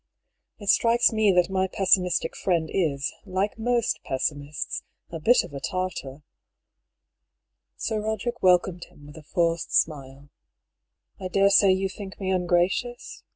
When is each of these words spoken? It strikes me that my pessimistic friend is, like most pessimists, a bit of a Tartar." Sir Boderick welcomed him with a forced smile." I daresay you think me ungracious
It 0.57 0.69
strikes 0.69 1.11
me 1.13 1.31
that 1.33 1.51
my 1.51 1.67
pessimistic 1.67 2.35
friend 2.35 2.71
is, 2.73 3.13
like 3.23 3.59
most 3.59 3.99
pessimists, 4.03 4.81
a 5.11 5.19
bit 5.19 5.43
of 5.43 5.53
a 5.53 5.59
Tartar." 5.59 6.23
Sir 7.77 8.01
Boderick 8.01 8.41
welcomed 8.41 8.85
him 8.85 9.05
with 9.05 9.15
a 9.17 9.21
forced 9.21 9.71
smile." 9.79 10.31
I 11.23 11.27
daresay 11.27 11.71
you 11.73 11.87
think 11.87 12.19
me 12.19 12.31
ungracious 12.31 13.21